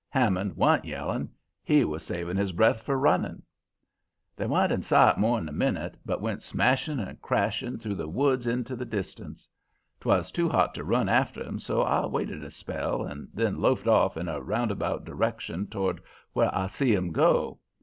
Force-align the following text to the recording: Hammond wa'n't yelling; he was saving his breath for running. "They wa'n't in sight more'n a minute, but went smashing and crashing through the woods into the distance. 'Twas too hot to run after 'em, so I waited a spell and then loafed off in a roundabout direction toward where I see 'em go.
Hammond 0.09 0.55
wa'n't 0.57 0.83
yelling; 0.83 1.29
he 1.61 1.85
was 1.85 2.01
saving 2.01 2.35
his 2.35 2.51
breath 2.53 2.81
for 2.81 2.97
running. 2.97 3.43
"They 4.35 4.47
wa'n't 4.47 4.71
in 4.71 4.81
sight 4.81 5.19
more'n 5.19 5.47
a 5.47 5.51
minute, 5.51 5.95
but 6.03 6.21
went 6.21 6.41
smashing 6.41 6.99
and 6.99 7.21
crashing 7.21 7.77
through 7.77 7.93
the 7.93 8.07
woods 8.07 8.47
into 8.47 8.75
the 8.75 8.83
distance. 8.83 9.47
'Twas 9.99 10.31
too 10.31 10.49
hot 10.49 10.73
to 10.73 10.83
run 10.83 11.07
after 11.07 11.43
'em, 11.43 11.59
so 11.59 11.83
I 11.83 12.07
waited 12.07 12.43
a 12.43 12.49
spell 12.49 13.03
and 13.05 13.27
then 13.31 13.61
loafed 13.61 13.85
off 13.85 14.17
in 14.17 14.27
a 14.27 14.41
roundabout 14.41 15.05
direction 15.05 15.67
toward 15.67 16.01
where 16.33 16.49
I 16.51 16.65
see 16.65 16.95
'em 16.95 17.11
go. 17.11 17.59